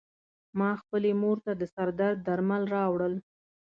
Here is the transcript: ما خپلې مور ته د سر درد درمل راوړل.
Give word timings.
ما 0.57 0.69
خپلې 0.81 1.11
مور 1.21 1.37
ته 1.45 1.51
د 1.61 1.63
سر 1.73 1.87
درد 1.99 2.17
درمل 2.27 2.63
راوړل. 2.75 3.13